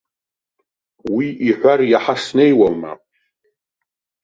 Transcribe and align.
Уи 1.15 1.27
иҳәар 1.47 1.79
иаҳа 1.85 2.15
снеиуама? 2.23 2.91